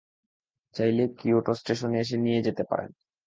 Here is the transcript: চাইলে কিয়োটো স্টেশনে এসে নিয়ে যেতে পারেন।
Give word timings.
চাইলে 0.75 1.03
কিয়োটো 1.19 1.51
স্টেশনে 1.53 1.97
এসে 1.99 2.15
নিয়ে 2.17 2.39
যেতে 2.41 2.63
পারেন। 2.63 2.89